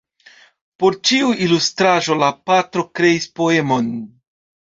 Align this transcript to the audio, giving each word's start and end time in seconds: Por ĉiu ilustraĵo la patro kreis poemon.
Por 0.83 0.95
ĉiu 1.09 1.27
ilustraĵo 1.47 2.17
la 2.23 2.31
patro 2.49 2.87
kreis 3.01 3.29
poemon. 3.43 3.93